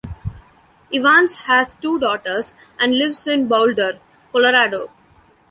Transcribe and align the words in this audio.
Evans 0.91 1.35
has 1.41 1.75
two 1.75 1.99
daughters, 1.99 2.55
and 2.79 2.97
lives 2.97 3.27
in 3.27 3.47
Boulder, 3.47 3.99
Colorado. 4.31 4.89